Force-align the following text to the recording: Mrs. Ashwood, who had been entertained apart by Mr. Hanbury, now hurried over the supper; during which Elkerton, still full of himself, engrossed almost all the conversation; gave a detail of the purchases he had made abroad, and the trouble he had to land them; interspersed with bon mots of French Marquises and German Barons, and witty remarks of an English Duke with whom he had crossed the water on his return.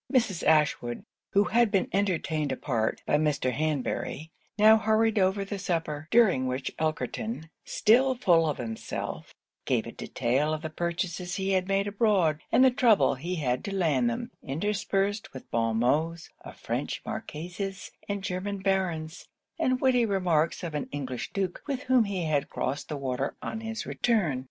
Mrs. 0.11 0.41
Ashwood, 0.43 1.05
who 1.33 1.43
had 1.43 1.69
been 1.69 1.87
entertained 1.93 2.51
apart 2.51 3.03
by 3.05 3.17
Mr. 3.17 3.51
Hanbury, 3.51 4.31
now 4.57 4.75
hurried 4.75 5.19
over 5.19 5.45
the 5.45 5.59
supper; 5.59 6.07
during 6.09 6.47
which 6.47 6.71
Elkerton, 6.79 7.51
still 7.65 8.15
full 8.15 8.49
of 8.49 8.57
himself, 8.57 8.99
engrossed 8.99 9.15
almost 9.15 9.35
all 9.35 9.61
the 9.61 9.83
conversation; 9.83 9.83
gave 9.83 9.85
a 9.85 9.97
detail 10.41 10.53
of 10.55 10.61
the 10.63 10.69
purchases 10.71 11.35
he 11.35 11.51
had 11.51 11.67
made 11.67 11.85
abroad, 11.87 12.41
and 12.51 12.65
the 12.65 12.71
trouble 12.71 13.13
he 13.13 13.35
had 13.35 13.63
to 13.63 13.75
land 13.75 14.09
them; 14.09 14.31
interspersed 14.41 15.31
with 15.33 15.51
bon 15.51 15.77
mots 15.77 16.31
of 16.43 16.57
French 16.57 17.03
Marquises 17.05 17.91
and 18.09 18.23
German 18.23 18.57
Barons, 18.57 19.27
and 19.59 19.79
witty 19.79 20.07
remarks 20.07 20.63
of 20.63 20.73
an 20.73 20.89
English 20.91 21.31
Duke 21.31 21.61
with 21.67 21.83
whom 21.83 22.05
he 22.05 22.23
had 22.23 22.49
crossed 22.49 22.89
the 22.89 22.97
water 22.97 23.35
on 23.39 23.61
his 23.61 23.85
return. 23.85 24.39